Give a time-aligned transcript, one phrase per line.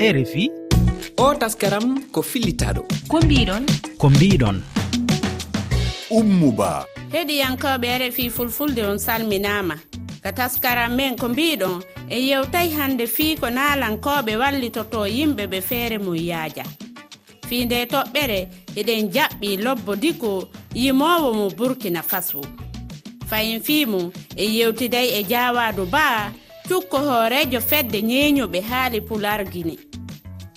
[0.00, 0.50] rfi
[1.16, 3.64] o taskaram ko fillitaɗo ko mbiɗon
[3.98, 4.62] ko mbiɗon
[6.10, 6.86] ummuba.
[7.12, 9.74] Heɗiyankoɓe rfi fulfulde on salminama
[10.22, 15.98] ka taskaram men ko mbiɗon en yewtayi hande fii ko naalankoɓe wallitoto yimɓe ɓe feere
[15.98, 16.64] mum yaaja.
[17.48, 22.40] Fii nde toɓɓere eɗen jaɓɓi lobbo diko yimowo mo burkina faso
[23.28, 26.30] fayin fii mum en yewtiday e jawadu baa
[26.68, 29.76] cukko hoorejo fedde ñeeñuɓe haali pular guine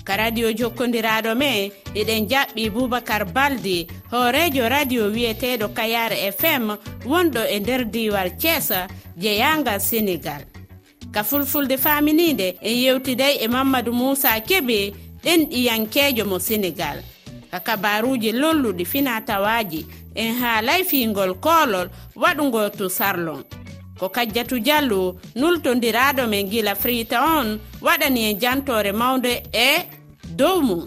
[0.03, 6.65] ka radio jokkodiraɗo me eɗen jaɓɓi boubacar baldi hoorejo radio wiyeteɗo kayar fm
[7.05, 8.87] wonɗo e nder diwal thiesa
[9.17, 10.41] jeyangal sénégal.
[11.13, 16.97] Ka fulfulde faminide en yewtiday e mamadou moussa keɓe ɗen ɗiyankejo mo sénégal.
[17.51, 23.43] Ka kabaruji lolluɗi fina tawaji en haalay fingol koolol waɗugol to sarlon
[23.99, 29.67] ko kajjatu diallo nultodiraɗo men gila frita on waɗani en jantore mawde e
[30.39, 30.81] dow mum.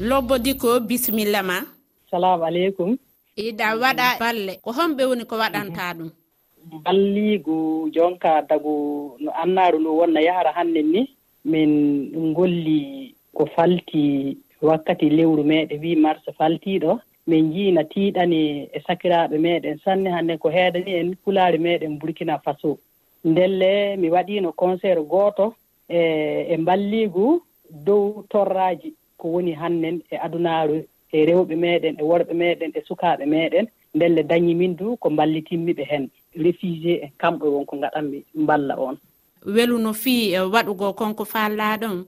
[0.00, 1.56] Lobbo diko bisimilla ma.
[2.10, 2.96] Salamu aleykum.
[3.36, 4.52] Iɗa waɗa balle.
[4.64, 6.10] Ko homɓe woni ko waɗanta ɗum?
[6.84, 11.02] Balligo jonka dago no annaru ndu wonna yahara hannen ni
[11.44, 17.00] min golli ko falti wakkati lewru meɗe wi mars faltiɗo.
[17.28, 18.40] min jiina tiiɗani
[18.72, 22.78] e sakiraaɓe meeɗen sanne hannde ko heedani en pulaari meeɗen burkina faso.
[23.24, 25.54] Ndelle mi waɗiino concert gooto
[25.88, 25.98] e
[26.52, 27.42] e mballiigu
[27.86, 33.24] dow torraaji ko woni hannen e adunaaru e rewɓe meeɗen e worɓe meeɗen e sukaaɓe
[33.26, 33.66] meeɗen.
[33.94, 38.96] Ndelle dañi min du ko mballitinmiɓe heen réfugié en kamɓe won ko ngaɗanmi mballa on.
[39.46, 42.04] Welu no fii e waɗugo konko faallaa ɗon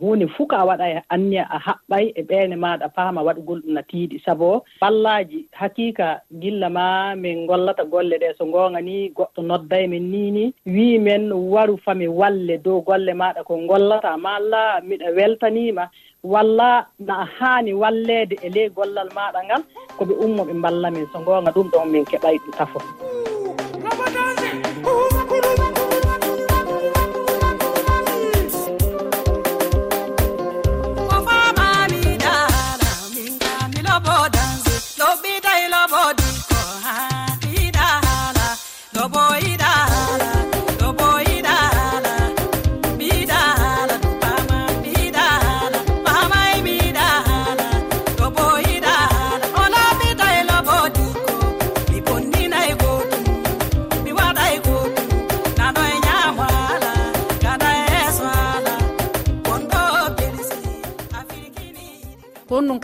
[0.00, 3.72] huunde fuu ko a waɗa e anni a haɓɓay e ɓeerne maaɗa paama waɗugol ɗum
[3.74, 4.16] no tiiɗi.
[4.24, 8.34] Sabu ballaaji hakiika gilla ma min ngollata golle ɗee.
[8.38, 13.12] So ngoonga ni goɗɗo nodday men nii ni wii men waru fami walle dow golle
[13.14, 14.16] maaɗa ko ngollata.
[14.16, 15.84] Malla miɗa weltaniima.
[16.24, 19.62] Walla na haani walleede e ley gollal maaɗa ngal
[19.96, 21.06] ko ɓe ummo ɓe mballa min.
[21.12, 22.78] So ngoonga ɗum ɗon min keɓay ɗum tafo.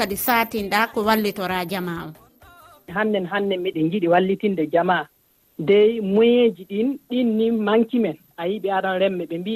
[0.08, 2.10] kadi satinɗa ko wallitora jama o?
[2.96, 5.04] Hannden hannde miɗen jiɗi wallitinde jama
[5.58, 8.16] dey moyen ji ɗin ɗin ni manki men.
[8.41, 9.54] A yii ɓe aɗan remme ɓe mbi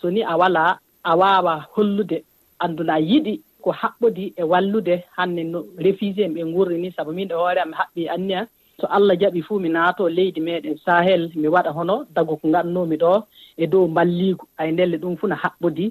[0.00, 2.22] so ni a wala a wawa hollude.
[2.62, 5.02] Anduna a yiɗi ko haɓɓodi e wallude.
[5.16, 8.46] Hannen no réfugié en ɓe gurri ni saabu min ɗo hoore am haɓɓi anni a
[8.80, 12.06] so allah jaɓi fuu mi naato leydi meɗen sahel mi waɗa hono.
[12.14, 13.22] Dago ko ngatnomi ɗo
[13.56, 14.44] e dow mballiigu.
[14.58, 15.90] Ay ndelle ɗum fuu no haɓɓodi.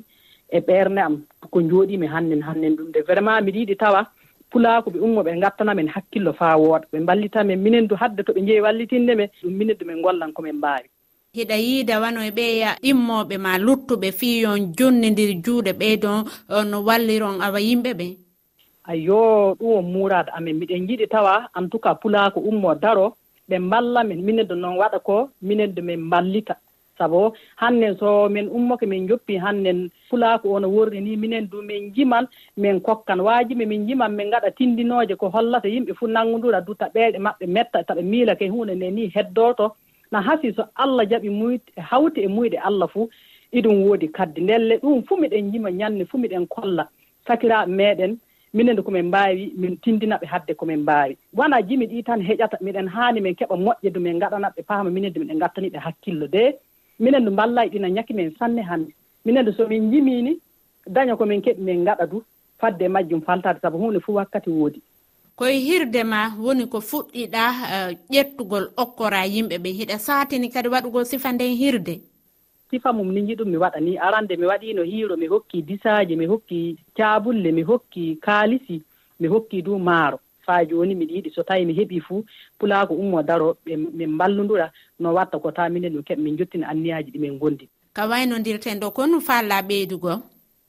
[0.49, 1.15] e ɓernde am
[1.51, 4.01] ko jooɗimi hannen hannen ɗum de vraiment miɗa yiɗi tawa
[4.51, 8.41] pulaako ɓe ummo ɓe ngattanamen hakkillo faa wooɗa ɓe mballitamen minen du hadde to ɓe
[8.41, 10.87] njeewi wallitinde men ɗum minen du min gollan komin mbaawi
[11.37, 16.19] hiɗa yiida wano e ɓeya ɗimmoɓe ma luttuɓe fii yon jonnidir juuɗe ɓeydon
[16.49, 18.07] eh, no walliron awa yimɓe ɓe
[18.87, 20.57] ayyo ɗum won muurade amen.
[20.59, 23.15] Miɗen jiɗi tawa en tout cas pulaako ummo daro
[23.49, 26.55] ɓe mballa men minen du noon waɗa ko minen du min mballita.
[26.97, 31.93] sabu hannde so min ummoke min joppi hannde fulaako ono worri ni minen du min
[31.95, 32.25] jiman
[32.57, 37.17] min kokkan waajiɓe min jiman min ngaɗa tindinooje ko hollata yimɓe fof nanngondira du taɓeeɗe
[37.25, 39.67] maɓɓe metta taɓe miila ke huunde nde ni heddooto.
[40.11, 43.09] No hasi so allah jaɓi e muyde hawti e muyɗe allah fuu
[43.57, 46.83] iɗum woodi kadde ndelle ɗum fuu miɗen jima ñannde fuu miɗen kolla
[47.27, 48.11] sakiraaɓe meeɗen
[48.53, 51.17] minen minenne komin mbaawi min tindinaɓe hadde komin mbaawi.
[51.37, 55.11] Wona jimi ɗi tan heƴata miɗen haani min keɓa moƴƴe du min ngaɗanaɓe paama minen
[55.13, 56.43] minende miɗen ngattaniɓe hakkillo de.
[56.99, 58.91] minen no mballay ɗina ñaki men sanne hannde
[59.25, 60.39] minen de somin jimini
[60.87, 62.23] daña komin keɓi min ngaɗa du
[62.59, 64.81] fadde majjum faltade sabu hunde fof wakkati woodi.
[65.35, 67.43] Koye hirde ma woni ko fuɗɗiɗa
[67.75, 69.97] eh, ƴettugol okkora yimɓe ɓe hiɗa.
[69.99, 71.99] Satini kadi waɗugol sifa nden hirde
[72.71, 73.97] sifa mum ni jiɗum mi waɗa ni.
[73.97, 78.81] Arande mi waɗino hiiro mi hokki disaji mi hokki caabulle mi hokki kaalisi
[79.19, 80.19] mi hokki du maaro.
[80.47, 81.29] faa jooni mbiɗa yiɗi.
[81.35, 82.23] So tawi mi heɓii fuu
[82.59, 87.11] pulaako ummo daro min mballondura no watta ko taa minen ɗum keɓe min jottina anniyaaji
[87.11, 87.67] ɗi min ngonndi.
[87.93, 90.21] Ka waynondirten ɗo ko no faalla ɓeydugo?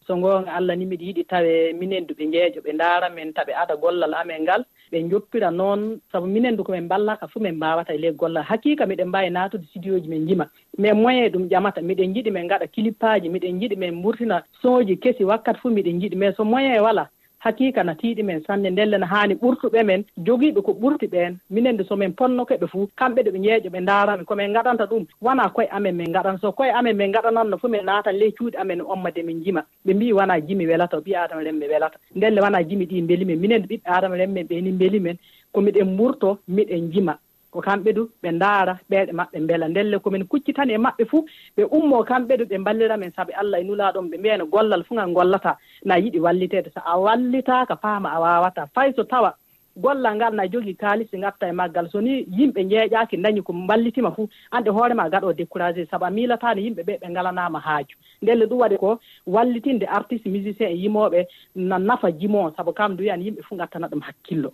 [0.07, 3.53] So ngoonga allah ni miɗa yiɗi tawe minen du ɓe njeejo ɓe ndaara men taɓe
[3.63, 6.01] ada gollal amen ngal ɓe joppira noon.
[6.13, 8.43] Sabu minen du ko min mballaka fuu min mbawata e ley gollal.
[8.43, 10.47] Hakkika miɗen mbawi natude studio ji min jima
[10.79, 14.97] mais moyen ɗum ƴamata miɗen jiɗi min gaɗa clipaji miɗen jiɗi min mburtina son ji
[14.97, 18.99] kesi wakkati fuu miɗen jiɗi mais so moyen wala hakika na tiiɗi men sanne ndelle
[18.99, 21.33] no haani ɓurtuɓe men jogiiɓe ko ɓurti ɓeen.
[21.51, 25.05] Minen minenne somin ponnoke ɓe fuu kamɓe ɗo ɓe ñeeƴo ɓe ndaarami komin ngaɗanta ɗum.
[25.23, 28.57] Wonaa koye amen min ngaɗan so koye amen min ngaɗananno fuu min naatan ley cuuɗi
[28.61, 31.99] amen ommade min jima ɓe mbi wonaa jimi welata ɓi adama aadama remɓe welata.
[32.17, 33.39] Ndelle wonaa jimi ɗi mbeli men.
[33.41, 35.17] Minenne ɓiɓɓe adama remɓe ɓe ni mbeli men.
[35.53, 37.19] Ko miɗen mburto miɗen jima
[37.51, 39.69] ko kamɓe du ɓe ndaara ɓeeɗe maɓɓe mbela.
[39.69, 41.25] Ndelle komin kuccitani e maɓɓe fuu
[41.57, 44.95] ɓe ummo kamɓe du ɓe mballira men sabu allah e nulaaɗon ɓe mbiyano gollal fuu
[44.95, 46.71] ngal gollata na yiɗi walliteede.
[46.75, 48.67] So a wallitaaka faama a waawata.
[48.75, 49.35] Fay so tawa
[49.79, 51.89] gollal ngal na jogii kaalisi ngatta e maggal.
[51.91, 55.87] So ni yimɓe njeeƴaaki dañi ko mballitima fuu annde hoore ma gaɗoo découragé.
[55.91, 57.97] Sabu a miilataani yimɓe ɓee ɓe ngalanaama haaju.
[58.23, 63.03] Ndelle ɗum waɗi ko wallitinde artiste musicien e yimooɓe na nafa jimoo sabu kam du
[63.05, 64.53] wiyan yimɓe fuu ngattana ɗum hakkillo.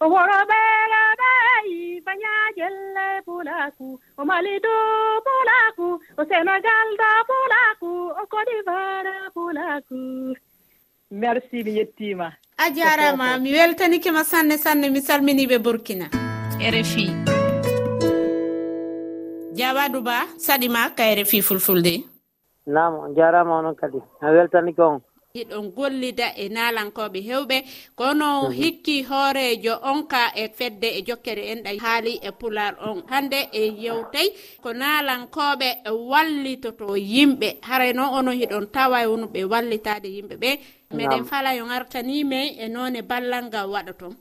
[0.00, 0.75] Horoɓee
[1.70, 2.76] yi bayajel
[3.26, 3.88] pulaku
[4.18, 4.54] o mali
[5.26, 5.88] pulaku
[6.18, 8.56] o sénégal da pulaku o cote
[9.34, 10.34] pulaku.
[11.10, 12.32] Merci mi yettima.
[12.58, 16.06] A jarama mi weltanikima sanne sanne mi salminiɓe burkina.
[16.74, 17.06] Rfi
[19.58, 21.94] jawaɗu ba saɗima ka rfi fulfulde?
[22.66, 23.98] Nam jarama onon kadi.
[24.20, 25.00] A weltanike on.
[25.36, 27.56] hiɗon gollida e nalankoɓe hewɓe.
[27.98, 28.52] Kono mhm.
[28.60, 33.02] hikki hoorejo on ka e fedde e jokkere enɗa haali e pular on.
[33.10, 34.28] Hande e yewtay
[34.62, 35.68] ko nalankoɓe
[36.10, 37.48] wallitoto yimɓe.
[37.68, 40.50] Haray noon ono hiɗon tawa e wono ɓe wallitade yimɓe ɓe.
[40.96, 44.14] Meɗen fala yo gartanime e noone ballal ngal waɗaton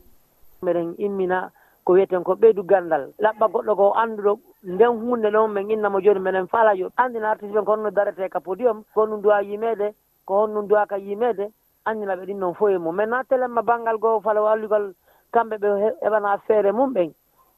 [0.66, 1.52] meɗen immina
[1.84, 4.34] ko wiyeten ko ɓeydu gandal laɓɓa goɗɗo ko annduɗo
[4.64, 6.90] nden hunde ɗon min innamo joni meɗen fala yo.
[6.98, 9.94] Andina artiste ɓen kono no darete e ka podium ko ɗum duwa yimede
[10.26, 11.52] ko on ɗum duwa ka yimede
[11.86, 14.94] andinaɓe ɗin noon foye mum maintenant telemma banggal goo fala wallugal
[15.32, 15.70] kamɓe ɓe
[16.04, 17.14] heɓana feere mum ɓen.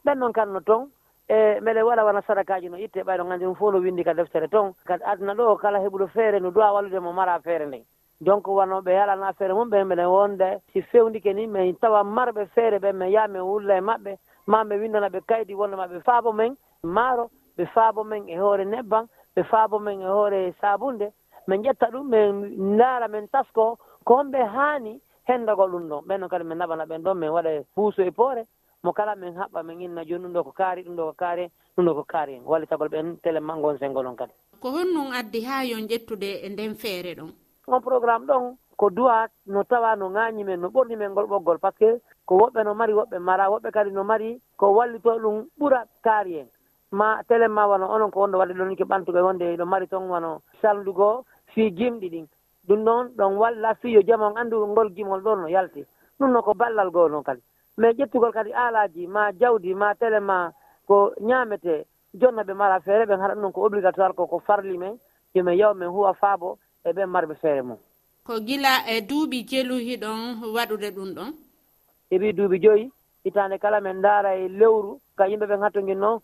[0.06, 0.90] Ɓen noon kanno toon
[1.30, 4.48] e mbeɗe waɗa wana sadakaji no itte ɓayɗo gandi ɗum fof no windi ka deftere
[4.50, 7.84] toon kadi aduna ɗo kala heɓuɗo feere no duwa wallude mo mara feere nden.
[8.20, 12.80] Donc wanoɓe yalana feere mum ɓen mbiɗen wonde si fewndike ni min tawa marɓe feere
[12.80, 14.18] ɓen min yaa min wulla e maɓɓe.
[14.48, 18.66] Ma ɓe windana ɓe kaydi wonde maɓe faabo men maaro ɓe faabo men e hoore
[18.66, 19.06] nebban
[19.36, 21.12] ɓe faabo men e hoore sabunde
[21.48, 26.30] min ƴetta ɗum min ndaara min tasko ko honɓe haani henndagol ɗum ɗon ɓen noon
[26.30, 28.44] kadi min naɓana ɓen ɗon min waɗa e puuso e poore
[28.84, 31.52] mo kala min haɓɓa min inna jooni ɗum ɗo ko kaari ɗum ɗo ko kaari
[31.78, 32.34] ɗum ɗo ko kaari.
[32.36, 34.34] En wallitagol ɓen téléma gon sengo ɗon kadi.
[34.62, 37.32] Ko honnon addi haa yon ƴettude e nden feere ɗon?
[37.68, 41.60] On programme ɗon ko duwa no tawa no ŋaañi men no ɓorni men ngol ɓoggol
[41.60, 45.20] par ce que ko woɓɓe no mari woɓɓe mara woɓɓe kadi no mari ko wallito
[45.20, 46.48] ɗum ɓura kaari en.
[46.92, 49.88] Ma télé ma wano onon ko wonde wadde ɗon ke ɓantugo e wonde ɗo mari
[49.88, 52.28] toon wano saldugo fii gimɗi ɗin.
[52.68, 55.86] Ɗum noon ɗon walla fiyo jam on anndu ngol gimol ɗon no yalti.
[56.20, 57.42] Ɗum noon ko ballal goo noon kadi.
[57.78, 60.52] Mais ƴettugol kadi aalaaji ma jawdi ma télé ma
[60.88, 64.78] ko ñaametee jonna ɓe mara feere ɓen haɗa ɗum noon ko obligatoire ko ko farli
[64.78, 64.98] men.
[65.36, 67.78] Yomin yaw min huwa faabo e ɓen marɓe feere mum.
[68.26, 70.20] Ko gila e duuɓi jeluhi ɗon
[70.56, 71.32] waɗude ɗum ɗon?
[72.12, 72.92] Heɓi duuɓi joyi
[73.24, 76.20] hitaande kala min ndaara e lewru ka yimɓe ɓen hattogin noon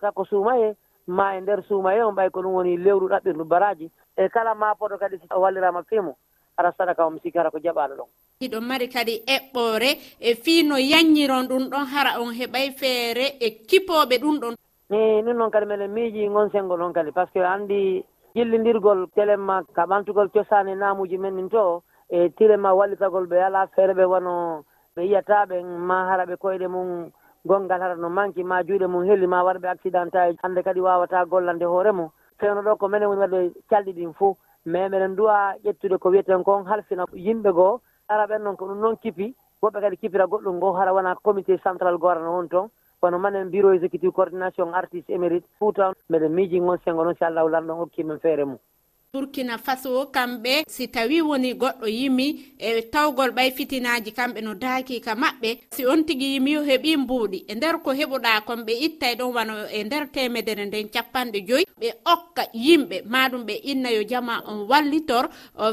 [0.00, 0.74] ta ko suuma he
[1.06, 3.90] ma e nder suumaye on ɓay ko ɗum woni lewru ɗaɓɓirdu baraji.
[4.16, 6.16] e kala mapoɗo kadi so wallirama fimo
[6.58, 8.08] ara sadaka omo siki hara ko jaɓaɗo ɗon.
[8.40, 13.50] Iɗon mari kadi eɓɓore e fii no yanñiron ɗum ɗon hara on heɓay feere e
[13.68, 14.54] kipoɓe ɗum ɗon.
[14.90, 19.08] Mi ɗum noon kadi meɗen miiji gon sengo ɗon kadi par ce que anndi jillidirgol
[19.14, 24.04] telema ka ɓantugol cosani namuji men nin to e tirema wallitagol ɓe ala feere ɓe
[24.04, 24.64] wano
[24.96, 27.10] ɓe yiyataɓe ma hara ɓe koyɗe mum
[27.44, 30.80] gongal hara no manki ma juuɗe mum helli ma waɗa ɓe accident aji hannde kadi
[30.80, 32.10] wawata gollande hoore mum.
[32.42, 36.42] pewno ɗo ko minen woni waɗde calɗi ɗin fo mais meɗen duwa ƴettude ko wiyeten
[36.44, 40.56] kon halfina yimɓe goo ara ɓen noon ko ɗum noon kipi woɓɓe kadi kipira goɗɗum
[40.56, 42.68] ngo hara wona comité central gorano on toon
[43.00, 47.48] kono manen bureau exécutif coordination artiste émérite fouta mbeɗen miiji on sengo noon si allahu
[47.48, 48.58] lanɗon hokkimen feere mum
[49.16, 50.64] burkina faso kamɓe.
[50.66, 52.26] Si tawi woni goɗɗo yimi
[52.58, 57.38] e tawgol ɓay fitinaji kamɓe no daakika maɓɓe si on tigui yimi o heeɓi mbuuɗi.
[57.50, 61.66] E nder ko heɓuɗa kon ɓe ittay ɗon wano e nder temedere nden capanɗe joyyi
[61.80, 65.28] ɓe okka yimɓe maɗum ɓe inna yo jama on wallitor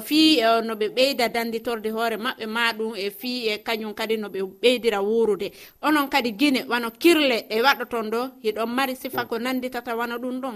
[0.07, 4.27] fi e, no ɓe ɓeyda danditorde hoore maɓɓe maɗum e fi e kañum kadi no
[4.27, 5.47] ɓe ɓeydira wurude
[5.81, 10.41] onon kadi guine wano kirle ɗe waɗoton ɗo hiɗon mari sifa ko nanditata wano ɗum
[10.41, 10.55] ɗon.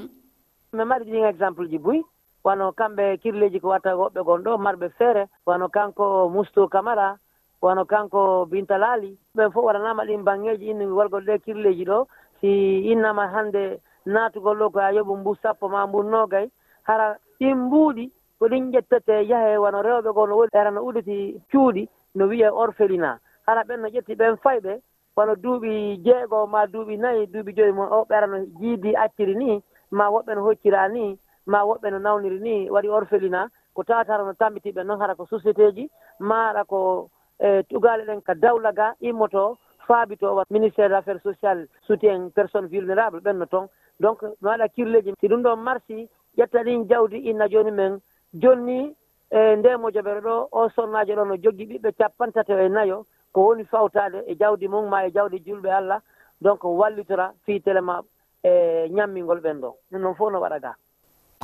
[0.74, 2.04] Mi mari ɗin exemple ji buy.
[2.44, 7.18] wano kamɓe kirleji ko watta woɓɓe gon ɗo marɓe feere wano kanko mustou camara
[7.62, 12.08] wano kanko bintalali ɓen fof waɗanama ɗin bangeji inni walgol ɗe kirleji ɗo
[12.42, 16.50] si innama hannde naatugol ɗo ko a yoɓu mbu sappo ma mbu nogay
[16.84, 21.88] hara ɗin mbuuɗi ko ɗin ƴettete yahe wano rewɓe go no woni erano udditi cuuɗi
[22.16, 24.82] no wiye orphelina hara ɓen no ƴetti ɓen fayɓe
[25.16, 30.10] wano duuɓi jeego ma duuɓi nayi duuɓi joyi mo o ɓerano jiidi acciri ni ma
[30.10, 31.18] woɓɓe no hoccira ni.
[31.46, 35.72] ma woɓɓe no nawniri ni waɗi orphelina ko tatara no tambitiɓe noon hara ko société
[35.76, 37.10] ji maɗa ko
[37.40, 39.58] e tugale ɗen ka dawla ga immoto
[39.88, 43.68] faabito faabitowa ministére d' affaire sociale soutien personne vulnérable ɓenno toon.
[44.00, 48.00] Donc no waɗa kirleji si ɗum ɗon marsi ƴetta ɗin jawdi inna joni men.
[48.34, 48.96] Jonni
[49.32, 53.66] e ndemo jobere ɗo o sonnajo ɗo no jogui ɓiɓɓe capantato e nayo ko woni
[53.66, 56.02] fawtade e jawdi mum ma e jawdi julɓe allah.
[56.42, 58.02] Donc wallitora fi ma
[58.44, 59.76] e ñammingol ɓen ɗo.
[59.92, 60.76] Ɗum noon fof no waɗa ga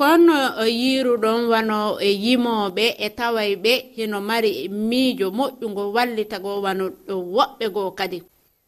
[0.00, 0.24] kon
[0.64, 6.84] yiruɗon wano e yimoɓe e taway ɓe hino mari miijo moƴƴugo wallita go wano
[7.36, 8.18] woɓɓe goo kadi.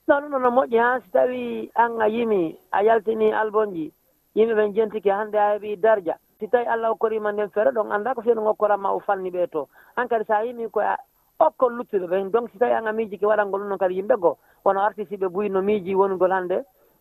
[0.09, 3.91] Ɗon no moƴƴi ha si tawi an a yimi a yaltini albonji
[4.37, 6.15] yimɓe ɓen jentiki hannde a heeɓi darja.
[6.39, 9.69] Si tawi allah hokkorima nden feere ɗon annda ko feeno hokkoranma o fanni ɓe to.
[9.97, 10.97] An kadi sa yimi koye
[11.41, 14.21] okkol luttuɓe ɓen donc si tawi an a miiji ki waɗalngol ɗum noon kadi yimɓe
[14.21, 16.61] goo wono artisi ɓe buyino miiji wongol hannde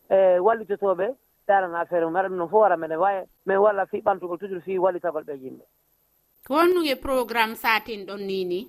[0.09, 1.15] e wallitotoɓe
[1.51, 4.63] darana affaire mum aɗa ɗum noon fof wara mene wawi min walla fi ɓantugol toujours
[4.63, 5.63] fi wallitagol ɓe yimɓe.
[6.47, 8.59] Ko honnuge programme satin ɗon ni ni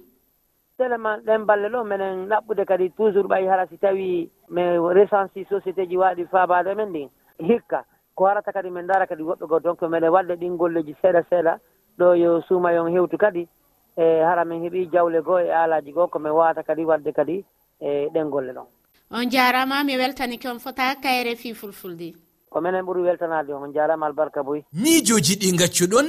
[0.76, 5.86] tellement ɗen balle ɗo minen ɗaɓɓude kadi toujours ɓayi hara si tawi min recensi société
[5.88, 7.08] ji waɗi fabade men ɗin
[7.48, 7.84] hikka
[8.14, 11.58] ko harata kadi min dara kadi woɓɓe goo donc minen wadde ɗin golleji seeɗa seeɗa.
[11.98, 13.48] Ɗo yo suuma yon hewtu kadi
[13.96, 17.44] e hara min heeɓi jawle goo e aalaji goo komin wawata kadi wadde kadi
[17.80, 18.66] e ɗen golle ɗon.
[19.14, 22.14] On jarama mi weltanike on fota kayre fi fulfulde.
[22.52, 26.06] ko minen ɓuuri weltanade on jarama albarka boy miijoji ɗi gaccuɗon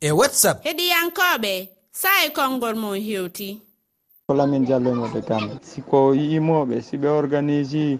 [0.00, 0.58] e whatsapp.
[0.66, 1.52] Heɗiyankoɓe
[1.92, 3.60] saayi konngol mon hewti.
[4.26, 7.98] Kolamin diallomoɗe gambe siko yimoɓe siɓe organisi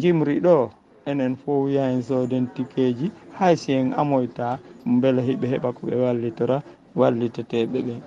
[0.00, 0.70] jimri ɗo
[1.06, 4.58] enen fof wiya en soden tikeji hay si en amoyta
[5.00, 6.62] beele hiɓe heɓa koɓe wallitora
[6.96, 8.00] walliteteɓe ɓen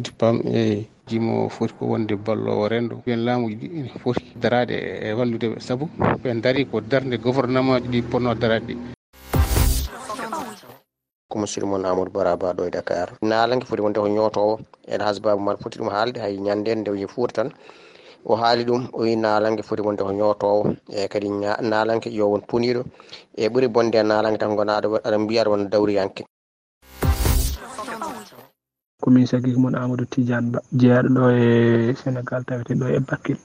[0.00, 2.94] ko pam e jimowo foti ko wonde ballowo rendo.
[3.04, 4.72] Ɓen laamuji ɗi ene foti darade
[5.06, 5.84] e walludeɓe saabu
[6.22, 8.76] ɓen daari ko darde gouvernement ji ɗi ponno darade ɗi.
[11.28, 13.08] Ko monsieur moon amadou baraba ɗo e dakar.
[13.22, 17.06] Naalanke foti wonde ko ñootowo ene hasbabu man foti ɗum haalde hay ñande nde wi
[17.06, 17.52] fuuta tan.
[18.24, 21.28] O haali ɗum o wi naalanke foti wonde ko ñootowo e kadi
[21.70, 22.82] naalanke yo won puniɗo
[23.36, 26.22] e ɓuuri bonde e naalanke tan gona aɗa mbiya aɗa wona dawriyanke.
[29.02, 33.38] komin sagiki mon amadou tidiane ba jeeyaɗo ɗo e sénégal tawete ɗo e bakkil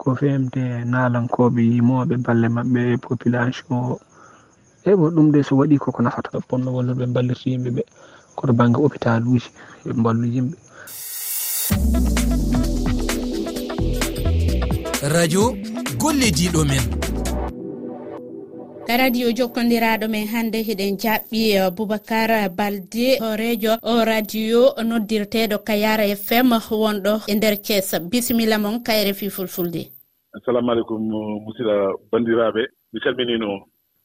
[0.00, 3.98] ko femte nalankoɓe yimoɓe balle mabɓe population o.
[4.86, 7.82] Eyi bo ɗum de so waɗi koko nafata ponno walla ballirta yimɓeɓe
[8.36, 9.50] koto banggue hôpital uji
[9.84, 10.56] ɓe ballu yimɓe.
[15.14, 15.42] Radio
[15.98, 16.99] gollediɗo men.
[18.96, 26.52] radio jokkodiraɗo men hannde hiɗen jaɓɓi eh, boubacar balde horejo o radio noddirteɗo kayara fm
[26.70, 30.00] wonɗo e nder thies bisimilla moon kayre fi fulfulde
[30.36, 31.02] assalamu aleykum
[31.44, 31.76] musidɗa
[32.10, 32.62] bandiraɓe.
[32.92, 33.48] Mi calminino.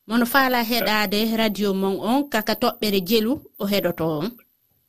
[0.08, 4.28] Mono faala heɗade radio mon on kaka toɓɓere jelu o heɗoto on.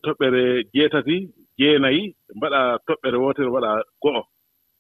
[0.05, 0.43] Toɓɓere
[0.75, 1.17] jeetati
[1.59, 2.03] jeenayi
[2.37, 3.71] mbaɗa toɓɓere wotere waɗa
[4.03, 4.23] go'o.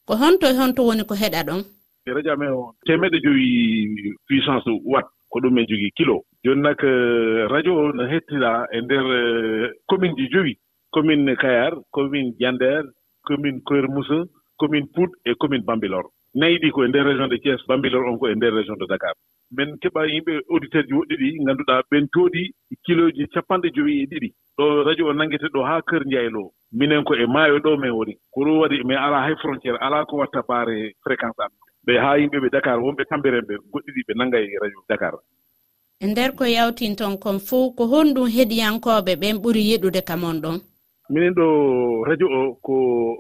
[0.06, 1.60] Ko honto e honto woni ko heɗa ɗon.
[2.06, 2.72] e radio amen o.
[2.86, 6.22] Temeɗe joyi puissance wat ko ɗum en jogii kilo.
[6.44, 10.54] Jooni nak euh, radio o no hettiraa e ndeer euh, commune ji joyi.
[10.92, 12.84] Commune kayar commune diander
[13.26, 14.22] commune koyer moussa
[14.56, 16.04] commune pout e commune bambilor.
[16.34, 18.86] Nayi ɗi ko e ndeer région de thies bambilor on ko e ndeer région de
[18.86, 19.14] dakar.
[19.50, 22.50] Min keɓa yimɓe auditeur ji woɗɗi ɗi ngannduɗaa ɓen tooɗi
[22.86, 24.30] kiloji capanɗe joyi e ɗiɗi.
[24.58, 28.14] Ɗo radio o nanngete ɗo haa kër njaylo minen ko e maayo ɗo min woni.
[28.30, 31.50] Ko ɗum waɗi min alaa hay frontiére alaa ko watta baare fréquence am.
[31.86, 35.14] ɓe haa yimɓe ɓe dakar wonɓe kamɓe renɓe goɗɗiɗi ɓe nannga e radio dakar.
[36.00, 40.40] E nder ko yawtin toon kon fuu ko honɗum heɗiyankooɓe ɓen ɓuri yiɗude ka mon
[40.42, 40.58] ɗon?
[41.10, 41.46] Minen ɗo
[42.08, 42.74] radio o ko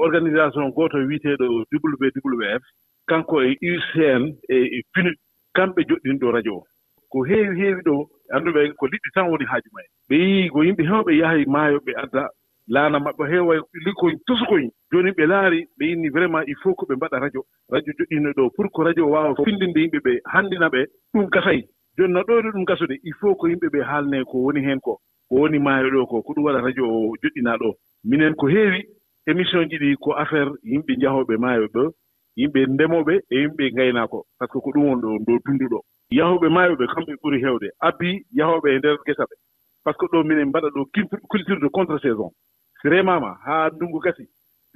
[0.04, 2.62] organisation gooto wiyeteeɗo wwf
[3.08, 5.10] kanko e ucn e finu
[5.56, 6.62] kamɓe joɗɗini ɗo radio o.
[7.10, 7.94] Ko heewi heewi ɗo
[8.34, 9.88] annduɓe ko liɗɗi tan woni haaji mumen.
[10.08, 12.22] Ɓe yii ko yimɓe heewɓe yaha maayo ɓe adda
[12.68, 13.54] laana maɓɓe heewa
[13.84, 17.42] liggoñ tusukoñ jooni ɓe laari ɓe yinni vraiment il faut ko ɓe mbaɗa radio.
[17.70, 20.80] Radio joɗɗino ɗo pour que radio waawa findinde yimɓe ɓee hanndina ɓe
[21.14, 21.62] ɗum gasay.
[21.96, 24.98] Jooni no ɗoyɗo ɗum gasude il faut ko yimɓe ɓee haalnee ko woni heen ko
[25.28, 27.74] ko woni maayo ɗo ko ko ɗum waɗa radio o joɗɗinaa ɗo.
[28.04, 28.82] Minen ko heewi
[29.26, 31.92] émission ji ɗi ko affaire yimɓe njahooɓe maayo ɗo
[32.36, 34.26] yimɓe ndemooɓe e yimɓe ngaynaako.
[34.38, 35.80] Par ce que ko ɗum won ɗo ndo dunduɗo
[36.10, 37.68] yahooɓe maayo ɓe kamɓe ɓuri heewde.
[37.80, 39.34] Abbi yahooɓe e ndeer gesa ɓe.
[39.84, 40.84] Par ce que ɗo minen mbaɗa ɗo
[41.30, 42.30] culture de contre saison
[42.88, 44.24] remaama haa ndunngu gasi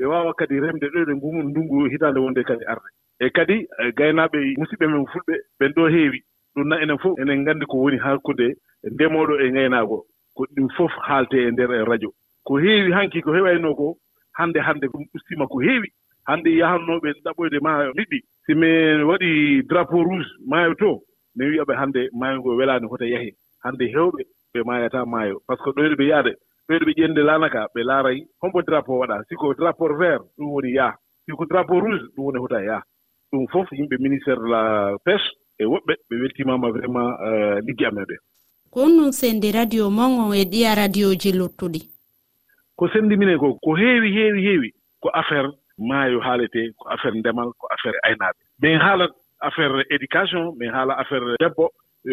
[0.01, 2.89] ɓe waawa kadi remde ɗo ɗe ngumu ndunngu hitaande wonde kadi arde.
[3.21, 6.19] E kadi e gaynaaɓe musidɓe men fulɓe ɓen ɗo heewi.
[6.55, 8.47] Ɗum na enen fof enen nganndi ko woni hakkunde
[8.93, 9.99] ndemooɗo e, e ngaynaago
[10.37, 12.11] ko ɗum fof haaletee e ndeer radio.
[12.47, 13.97] Ko heewi hanki ko heɓaynoo ko
[14.39, 15.89] hannde hannde ɗum ustima ko heewi.
[16.29, 21.03] Hannde yahannooɓe ɗaɓɓoyde maayo liɗɗi si min waɗi drapeau rouge maayo to
[21.37, 23.31] mi wiyaɓe hannde maayo ngo welaani hoto yahe
[23.65, 24.23] hannde heewɓe
[24.55, 25.41] ɓe maayata maayo.
[25.47, 26.33] Par ce que ɗoyɗo ɓe yahde.
[26.71, 29.25] ɓeeɗo ɓe ƴennde laanaka ɓe laaray hombo drapeau waɗa.
[29.29, 30.95] Siko drapeau vert ɗum woni yaha
[31.27, 32.83] siko drapeau rouge ɗum woni hota yaha
[33.33, 34.63] ɗum fof yimɓe ministére de la
[35.05, 38.17] pêche e woɓɓe ɓe weltimama vraiment euh, ligge amen ɓe
[38.71, 41.81] ko on ɗum senndi radio mon e ɗiya radio ji luttuɗi
[42.77, 44.71] ko senndi minen ko ko heewi heewi heewi
[45.03, 48.41] ko affaire maayo haaletee ko affaire ndemal ko affaire aynaaɓe.
[48.63, 51.71] Min haalat affaire éducation min haala affaire debbo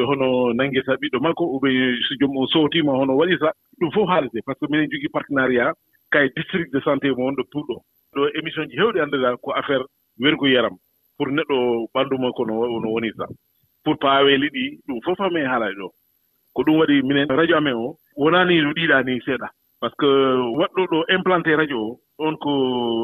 [0.08, 1.70] hono nanngirta ɓiɗɗo makko uɓe
[2.08, 5.74] so jom o sowtiima hono waɗita ɗum fof haalete par ce que minen jogii partenariat
[6.12, 7.76] kay district de santé mo wonɗo puurɗo
[8.16, 9.86] ɗo émission ji heewɗi annduɗa ko affaire
[10.20, 10.76] wergu yaram
[11.18, 11.58] pour neɗɗo
[11.94, 13.26] ɓanndu makko no no wonirta.
[13.84, 15.88] Pour paaweeli ɗi ɗum fof amen haalaaɗi ɗo.
[16.54, 19.48] Ko ɗum waɗi minen radio amen o wonaani no ɗiiɗaa ni seeɗa.
[19.80, 20.10] Par ce que
[20.60, 22.52] waɗɗo ɗo implanté radio o on ko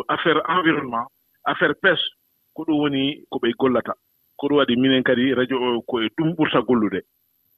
[0.07, 1.07] affaire environnement
[1.45, 2.05] affaire pêche
[2.53, 3.93] ko ɗum woni ko ɓe gollata.
[4.43, 7.01] ko ɗum waɗi minen kadi radio o koye ɗum ɓurta gollude.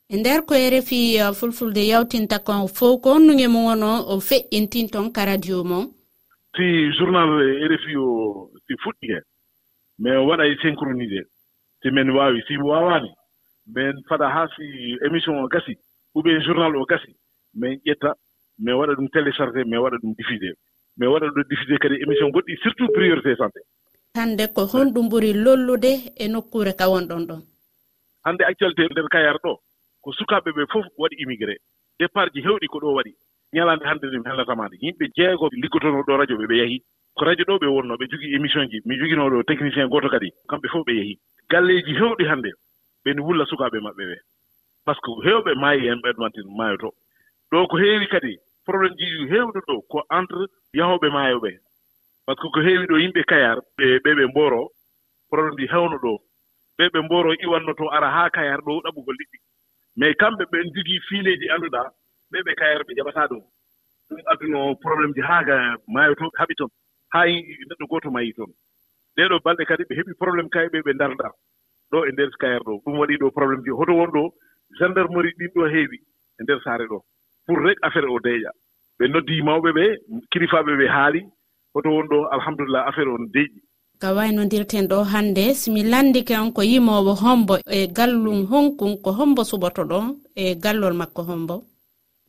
[0.10, 4.20] E nder ko e refi uh, fulfulde yawtinta kon fof ko honnuge mo wono o
[4.20, 5.90] feƴƴintin toon ka radio mon
[6.56, 9.26] si journal e rfi o si fuɗɗi heen
[9.98, 11.22] min waɗay e synchronisé
[11.82, 13.10] si min waawi si mi waawaani
[13.76, 14.64] min faɗa haa si
[15.08, 15.74] émission o gasi
[16.14, 17.16] ou bien journal o gasi
[17.56, 18.14] min ƴetta
[18.60, 20.54] min waɗa ɗum téléchargé min waɗa ɗum diffusé
[20.98, 23.60] min waɗa ɗum diffusé kadi émission goɗɗi surtout priorité santé.
[24.16, 27.42] hannde ko honɗum ɓuri lollude e nokkure ka wonɗon ɗon.
[28.26, 29.60] Hannde actualité nder kayar ɗo
[30.04, 31.56] ko sukaaɓe ɓe fof waɗi immigré.
[32.00, 33.12] Départ ji heewɗi ko ɗo waɗi.
[33.54, 36.82] Ñalaande hannde nde mi hellatamaande yimɓe jeego liggotono ɗo radio ɓe ɓe yahii
[37.18, 40.30] ko radio ɗo ɓe wonno ɓe jogii émission ji mi joginoo ɗo technicien gooto kadi.
[40.50, 41.20] Kamɓe fof ɓe yahi.
[41.50, 42.52] Galleeji heewɗi hannde
[43.06, 44.22] ɓeni wulla sukaaɓe maɓɓe ɓee.
[44.86, 46.90] Par ce que heewɓe maayi heen ɓedmantin maayoto
[47.52, 48.38] ɗo ko heewi kadi.
[48.66, 51.60] Probléme ji heewɗo ɗo ko entre yahooɓe maayo ɓee.
[52.26, 54.62] par ce que ko heewi ɗo yimɓe kayar ɓe ɓe ɓe mboro
[55.30, 56.14] probléme ndi hewno ɗo.
[56.78, 59.38] Ɓe ɓe mboro iwannoto ara haa kayar ɗo ɗaɓugol liɗɗi.
[59.98, 61.88] Mais kamɓe ɓen jogii fiileeji annduɗaa
[62.32, 63.44] ɓe ɓe kayar ɓe jaɓataa ɗum.
[64.10, 66.72] Ɗum adduno probléme ji haa haaga maayotoɓe haɓi toon
[67.14, 67.26] haa
[67.70, 68.52] neɗɗo gooto mayi toon
[69.16, 71.34] ɗeeɗoo balɗe kadi ɓe heɓi probléme kay ɓe ɓe ndarndaa
[71.92, 72.82] ɗo e ndeer kayar ɗo.
[72.84, 73.70] Ɗum waɗii ɗo probléme ji.
[73.70, 74.24] Hoto won ɗo
[74.80, 75.98] gendarmerie ɗin ɗo heewi
[76.40, 77.00] e ndeer saare ɗo.
[77.46, 78.52] Pour rek affaire o deeƴa.
[78.98, 79.86] Ɓe noddii mawɓe ɓe
[80.32, 81.22] kilifaaɓe ɓe haali.
[81.76, 83.60] hoto woni ɗo alhamdulillah affaire on deeƴi
[84.00, 89.42] ka waynodirten ɗo hannde simi landike on ko yimowo hombo e gallum honkun ko hombo
[89.44, 91.64] suɓoto ɗon e gallol makko hombo.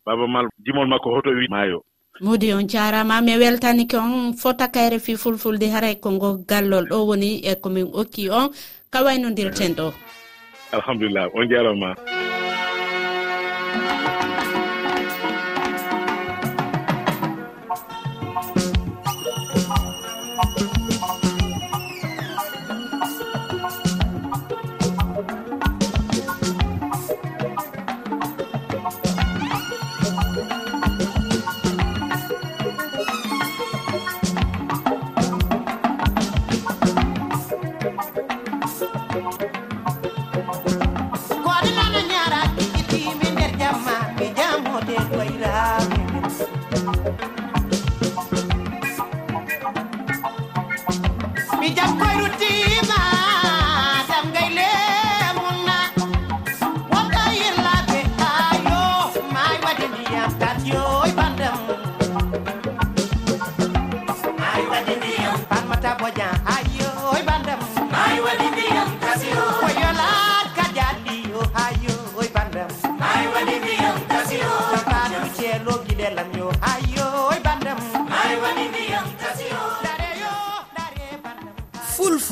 [0.07, 1.83] Baba mal jimol makko hoto wi maayo.
[2.21, 7.07] Modi on jarama mi weltanike on fota kayre fi fulfulde haray ko ngo gallol ɗo
[7.09, 8.51] woni e komin okki on.
[8.91, 9.93] Ka waynodirten ɗo.
[10.73, 11.95] Alhamdulillah on jarama.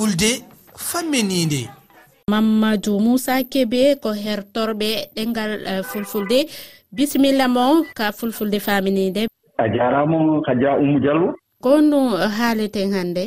[0.04, 0.44] fulfulde
[0.76, 1.60] fammininde
[2.30, 6.38] mamadou moussa kebe ko hertorɓe ɗengal e, fulfulde.
[6.92, 9.26] Bisimilla mo ka fulfulde faminide
[9.58, 11.34] a jarama hadia oumou diallo.
[11.62, 13.24] Ko ɗum e, haaleten hannde?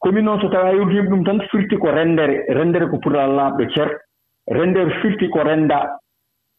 [0.00, 3.64] Komin noon so tawi a yontima ɗum tan firti ko rendere rendere ko pour laamɗo
[3.74, 3.88] ceer
[4.48, 5.96] rendere firti ko renda.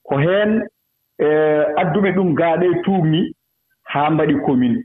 [0.03, 0.61] Ko heen
[1.19, 1.27] e
[1.77, 3.31] adduɓe ɗum gaaɗe tuumni
[3.93, 4.83] haa mbaɗi commune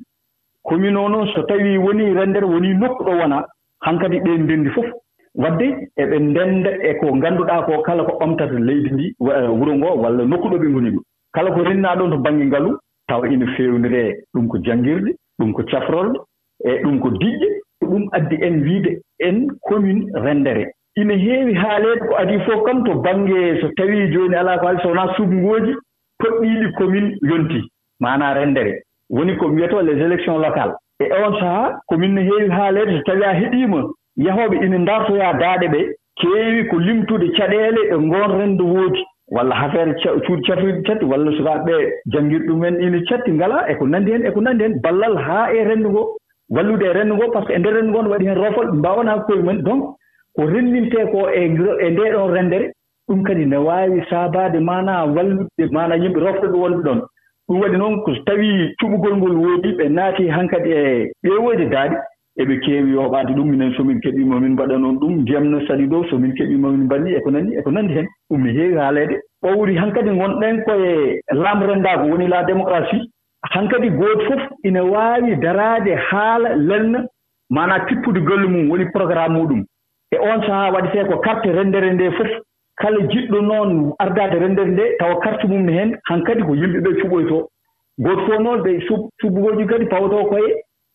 [0.65, 3.47] commune o noon so tawi woni rendere woni nokku ɗo wona
[3.81, 4.87] hankadi ɓeen ndenndi fof
[5.43, 5.67] wadde
[6.03, 10.25] eɓe ndennda e ko ngannduɗaa ko kala ko ɓamtata leydi ndi e, wuro ngoo walla
[10.25, 11.03] nokku ɗo ɓe ngoni ɗum.
[11.35, 12.71] Kala ko rennaa ɗon to baŋnge ngalu
[13.09, 16.19] tawa ina feewniree ɗum ko janngirde ɗum ko cafrolde
[16.65, 17.49] e ɗum ko diƴƴe
[17.81, 22.85] ko ɗum addi en wiide en commune renndere ina heewi haaleede ko adii fof kam
[22.85, 25.73] to baŋnge so tawii jooni alaa ko haali so wonaa subngooji
[26.23, 27.69] toɗɗiiɗi commune yontii
[28.01, 30.75] maanaa renndere woni ko wiyetoo les élections locales.
[31.05, 33.81] e on sahaa komin no heewi haaleede so tawii a heɗiima
[34.27, 35.87] yahooɓe ina ndartoyaa daaɗe ɓee
[36.21, 39.03] keewi ko limtude caɗeele e ngoon renndo woodi.
[39.35, 39.93] Walla affaire
[40.27, 44.41] cuuɗi cafriɗi catti walla sukaaɓe ɓee janngir ɗumen ina catti ngalaa eko nanndi heen eko
[44.41, 46.07] nanndi heen ballal haa e renndo ngoo
[46.55, 48.67] wallude e renndo ngoo par ce que e ndeer renndo ngoo no waɗi heen rofol
[48.71, 49.83] ɓe mbaawanaa koye mumen donc
[50.37, 51.49] ko renndintee koo e e
[51.91, 52.67] ndee ɗoon renndere
[53.09, 57.01] ɗum kadi ne waawi saabaade maanaa wallude maanaa yimɓe rofta ɗo wonɓe ɗoon.
[57.49, 61.71] ɗum waɗi noon ko so tawii cuɓugol ngol woodi ɓe naati han kadi e ɓeewoyde
[61.71, 61.97] daaɗi
[62.41, 63.49] eɓe keewi yoɓaade ɗum.
[63.51, 65.13] Minen somin keɓiima min mbaɗa noon ɗum.
[65.21, 68.07] Ndiyam no saɗi ɗo somin keɓiima min mbanni e ko nanndi e ko nanndi heen
[68.31, 69.17] ɗum no heewi haaleede.
[69.43, 73.01] Ɓowri han kadi ngonɗen koye laamrenndaako woni la démocratie.
[73.53, 77.07] Han kadi gooto fof ina waawi daraade haala lelna
[77.51, 79.65] maanaa tippude golle mum woni programme muɗum.
[80.13, 82.29] E on sahaa waɗetee ko carte renndere ndee fof.
[82.81, 86.79] kala jiɗɗo noon ardaade renndere nde tawa carte mum ne heen han kadi ko yimɓe
[86.85, 87.43] ɓee cuɓoytoo
[87.99, 88.71] gooto fof noon ɓe
[89.21, 90.49] subbugooji kadi pawtoo koye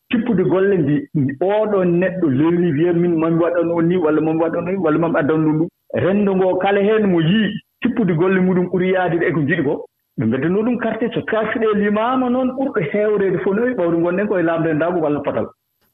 [0.10, 0.96] tippude golle mbi
[1.42, 5.18] ooɗoo neɗɗo lelni wiya min mami waɗan on ni walla mami waɗan ni walla mami
[5.20, 5.70] addan ɗum ɗum
[6.04, 7.50] renndo ngoo kala heen mo yii
[7.82, 9.86] tippude golle muɗum ɓuri yaadide e ko jiɗi ko.
[10.18, 14.28] Ɓe mbeddanoo ɗum carte so karsuɗe e limaama noon ɓurɗo heewreede fof noyi ɓawde ngonɗen
[14.28, 15.48] koye laamde ndaago walla patal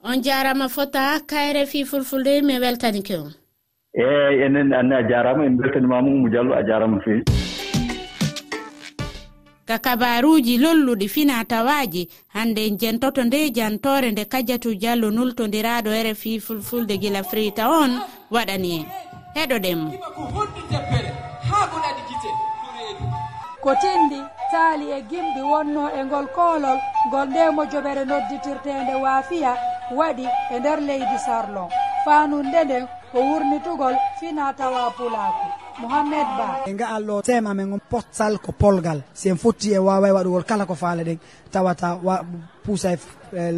[0.04, 3.32] on jaarama fota kayre fii fulfulde mi weltanike on
[3.94, 7.24] Eh, eeyi enen anne a jaaraama en beltanimama umu diallo a jaaraama no feewi
[9.66, 16.40] ka kabaruuji lolluɗi fina tawaaji hannde en jentoto nde jantoore nde kadiatu diallo nultondiraaɗo rfi
[16.40, 17.92] fulfulde gila frita on
[18.32, 18.86] waɗani en.
[19.36, 19.92] Heɗoɗenmo
[23.64, 24.20] ko tindi
[24.52, 29.52] taali e gimɗi wonno e ngol koolol ngol ndemo joɓere nodditirtende waafiya
[30.00, 31.70] waɗi e nder leydi sarlon
[32.08, 35.48] fanunde nden ko wurnitugol fina tawa pulaku.
[35.82, 36.48] Mouhammed ba.
[36.70, 39.00] En ga'al ɗo tema men on potsal ko polgal.
[39.14, 41.20] Si en fotti e wawa e waɗugol kala ko faala ɗen.
[41.52, 42.00] Tawata
[42.64, 42.98] puusa e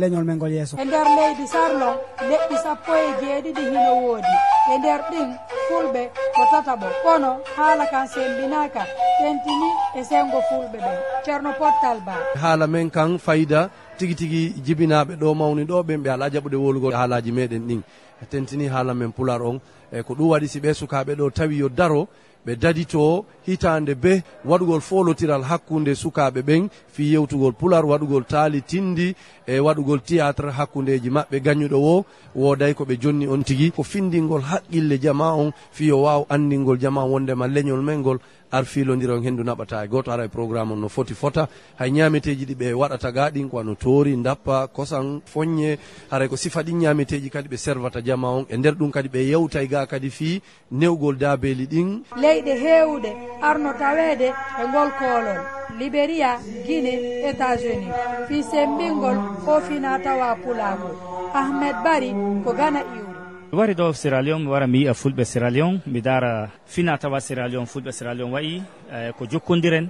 [0.02, 0.76] leñol men ngol yeeso.
[0.82, 1.96] E nder leydi sarlon
[2.30, 4.36] leɗɗi sappo e jeeɗiɗi hino woodi.
[4.74, 5.30] E nder ɗin
[5.68, 6.02] fulɓe
[6.36, 8.84] ko tataɓo kono haala kan sembinaka.
[9.20, 12.16] Tentini e sengo fulɓe ɓen ceerno pottal ba.
[12.42, 16.94] Haala men kan fayida tigi tigi jibinaɓe ɗo mawni ɗo ɓen ɓe ala jaɓude wolugol.
[16.94, 17.82] Haalaji meɗen ɗin.
[18.26, 19.62] tentini haala men pular on.
[19.92, 22.08] eyyi ko ɗum waɗi si ɓe sukaɓe ɗo tawi yo daro
[22.46, 29.16] ɓe dadito hitande be waɗugol folotiral hakkude sukaɓe ɓen fi yewtugol pular waɗugol taali tindi
[29.48, 34.98] e waɗugol théâtre hakkudeji mabɓe gañuɗo o woday koɓe jonni on tigui ko findingol haqqille
[35.02, 38.20] jama on fi yo waw andingol jama wondema leñol men ngol
[38.52, 41.48] ar filodira on hendu naɓata e goto ara e programme on no foti fota.
[41.78, 45.78] Hay ñameteji ɗi ɓe waɗata ga ɗin ko ano toori dappa kosan foñe
[46.12, 49.20] haray ko sifa ɗin ñameteji kadi ɓe servata jama on e nder ɗum kadi ɓe
[49.30, 52.04] yewtay ga hakkilla kadi fi newgol daabeli ɗin.
[52.22, 53.12] Leyɗe heewɗe
[53.42, 54.28] arno taweede
[54.62, 55.40] e ngol koolol.
[55.80, 56.94] Libéria guine
[57.30, 57.94] états unis
[58.28, 60.96] fi sembingol o fina tawa pulaagol
[61.34, 62.12] ahmed bari
[62.44, 63.14] ko gana iwri
[63.52, 66.98] mi wari ɗo sira lion mi wara mi yi'a fulɓe sira lion mi dara fina
[66.98, 68.62] tawa sira lion fulɓe sira lion wayi
[68.92, 69.88] eh, ko jokkodiren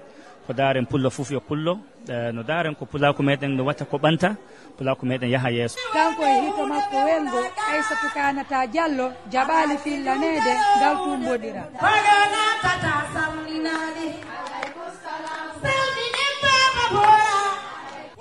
[0.50, 1.78] ko daren pullo fof yo pullo.
[2.34, 4.30] No daren ko pulaku meɗen no watta ko ɓanta
[4.78, 5.78] pulaku meɗen yaha yeeso.
[5.94, 11.64] Kanko e hito makko welgo aissatu kanata diallo jaɓali fillanede ngal tumboɗira.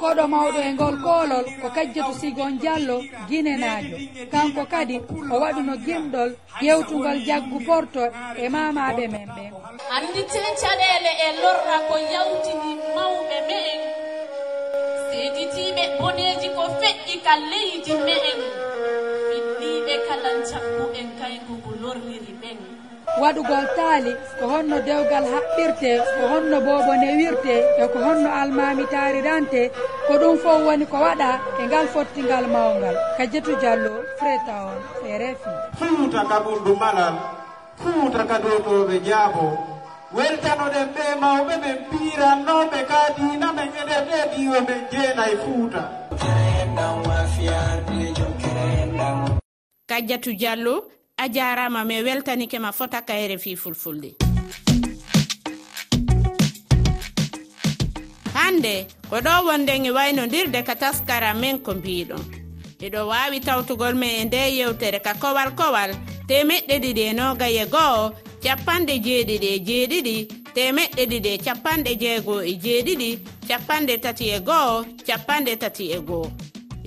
[0.00, 2.96] koɗo mawɗo e ngol koolol ko kajjatu sigon diallo
[3.28, 3.96] guinenajo
[4.32, 4.96] kanko kadi
[5.32, 6.30] o waɗuno gimɗol
[6.66, 8.02] yewtugol jaggu porto
[8.44, 9.50] e mamaɓe men ɓen
[9.96, 13.80] annditen caɗele e lorra ko yawtini mawɓe me'en
[15.08, 18.40] seeditiɓe boneji ko feƴƴi ka leydi me'en
[19.28, 22.58] ɓiɗɗiɓe kala cakkuɓen kaygu ngu lorriri ɓen
[23.22, 29.62] waɗugol taali ko honno dewgal haɓɓirte ko honno boobo newirte e ko honno almami taarirante
[30.06, 32.96] ko ɗum fof woni ko waɗa e ngal fottingal mawngal.
[33.18, 34.78] Kadiatu diallo freta on
[35.10, 37.14] e refi fuuta ka ɓundu malal
[37.80, 39.46] fuuta ka dotoɓe jaabo.
[40.16, 45.82] Weltanoɗen ɓe mawɓe men pirannoɓe ka diina men eɗen ɗe ɗiwo men jeenayi fuuta
[49.88, 50.74] kadiatu diallo
[51.18, 54.14] a jarama mi weltanike ma fota kayre e fi fulfulde.
[58.34, 62.22] Hande ko ɗo wonden e waynodirde ka taskara men ko mbiɗon.
[62.80, 65.90] Eɗo wawi tawtugol men e nde yewtere ka kowal kowal
[66.28, 70.16] temeɗɗe ɗiɗi e nogaye goho capanɗe jeeɗiɗi e jeeɗiɗi
[70.54, 73.10] temeɗɗe ɗiɗi e capanɗe jeego e jeeɗiɗi
[73.48, 76.30] capanɗe tati e goho capanɗe tati e goho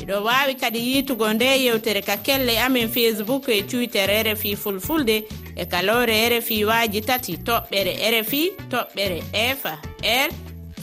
[0.01, 5.23] iɗo wawi kadi yitugo nde yewtere ka kelle amin facebook e twitter rfi fulfulde
[5.55, 10.29] e kalore rfi waji tati toɓɓere rfi toɓɓere efa r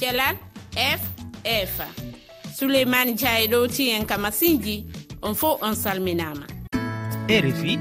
[0.00, 0.37] kelal
[0.76, 1.00] f
[1.44, 1.87] efa
[2.59, 4.85] souleymane diaye ɗowti en ka masinji
[5.22, 6.46] on fo on salminama.
[7.28, 7.78] Rfi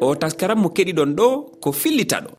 [0.00, 1.26] o taskaran mo keɗiɗon ɗo
[1.60, 2.30] ko fillita ɗo.